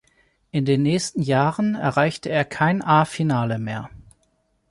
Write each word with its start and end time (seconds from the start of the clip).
In 0.49 0.65
den 0.65 0.81
nächsten 0.81 1.21
Jahren 1.21 1.75
erreichte 1.75 2.27
er 2.29 2.43
kein 2.43 2.81
A-Finale 2.83 3.59
mehr. 3.59 3.91